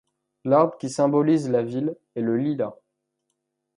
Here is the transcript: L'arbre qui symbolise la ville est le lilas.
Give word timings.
L'arbre 0.45 0.79
qui 0.79 0.89
symbolise 0.89 1.47
la 1.47 1.61
ville 1.61 1.95
est 2.15 2.21
le 2.21 2.35
lilas. 2.35 2.75